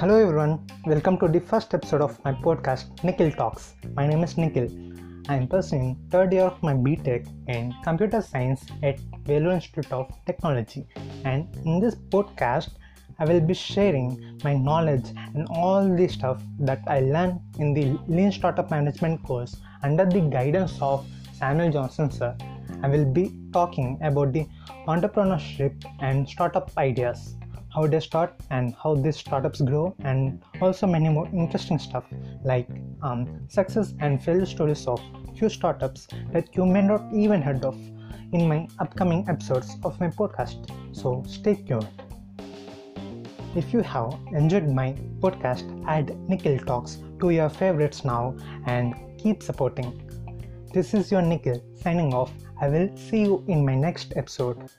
Hello 0.00 0.14
everyone, 0.20 0.60
welcome 0.84 1.16
to 1.16 1.26
the 1.26 1.40
first 1.40 1.72
episode 1.72 2.02
of 2.02 2.22
my 2.22 2.30
podcast 2.30 3.02
Nikhil 3.02 3.30
Talks. 3.32 3.76
My 3.94 4.06
name 4.06 4.22
is 4.24 4.36
Nikhil. 4.36 4.68
I 5.30 5.36
am 5.36 5.48
pursuing 5.48 5.96
third 6.10 6.34
year 6.34 6.42
of 6.42 6.62
my 6.62 6.74
BTech 6.74 7.26
in 7.48 7.74
Computer 7.82 8.20
Science 8.20 8.66
at 8.82 8.98
Vellore 9.24 9.54
Institute 9.54 9.90
of 9.90 10.12
Technology. 10.26 10.86
And 11.24 11.48
in 11.64 11.80
this 11.80 11.94
podcast, 11.94 12.72
I 13.18 13.24
will 13.24 13.40
be 13.40 13.54
sharing 13.54 14.38
my 14.44 14.52
knowledge 14.52 15.14
and 15.34 15.48
all 15.48 15.88
the 15.88 16.08
stuff 16.08 16.42
that 16.58 16.82
I 16.86 17.00
learned 17.00 17.40
in 17.58 17.72
the 17.72 17.98
Lean 18.06 18.30
Startup 18.30 18.70
Management 18.70 19.22
course 19.22 19.56
under 19.82 20.04
the 20.04 20.20
guidance 20.20 20.76
of 20.82 21.06
Samuel 21.32 21.72
Johnson 21.72 22.10
sir. 22.10 22.36
I 22.82 22.88
will 22.88 23.06
be 23.06 23.32
talking 23.50 23.98
about 24.02 24.34
the 24.34 24.46
entrepreneurship 24.86 25.82
and 26.00 26.28
startup 26.28 26.70
ideas 26.76 27.36
how 27.76 27.86
they 27.86 28.00
start 28.00 28.32
and 28.50 28.74
how 28.82 28.94
these 28.94 29.18
startups 29.18 29.60
grow 29.60 29.94
and 30.02 30.42
also 30.62 30.86
many 30.86 31.10
more 31.10 31.28
interesting 31.34 31.78
stuff 31.78 32.04
like 32.42 32.68
um, 33.02 33.26
success 33.48 33.92
and 34.00 34.22
failure 34.24 34.46
stories 34.46 34.86
of 34.86 34.98
few 35.38 35.50
startups 35.50 36.08
that 36.32 36.56
you 36.56 36.64
may 36.64 36.80
not 36.80 37.02
even 37.12 37.42
heard 37.42 37.62
of 37.64 37.76
in 38.32 38.48
my 38.48 38.66
upcoming 38.78 39.26
episodes 39.28 39.76
of 39.84 40.00
my 40.00 40.08
podcast. 40.08 40.70
So 40.92 41.22
stay 41.28 41.54
tuned. 41.54 41.88
If 43.54 43.74
you 43.74 43.82
have 43.82 44.14
enjoyed 44.32 44.68
my 44.68 44.94
podcast 45.20 45.66
add 45.86 46.16
Nikhil 46.30 46.58
Talks 46.60 46.98
to 47.20 47.30
your 47.30 47.50
favorites 47.50 48.04
now 48.04 48.36
and 48.66 48.94
keep 49.18 49.42
supporting. 49.42 49.90
This 50.72 50.94
is 50.94 51.12
your 51.12 51.22
Nikhil 51.22 51.62
signing 51.82 52.14
off. 52.14 52.32
I 52.60 52.68
will 52.68 52.90
see 52.96 53.20
you 53.20 53.44
in 53.48 53.64
my 53.66 53.74
next 53.74 54.14
episode 54.16 54.70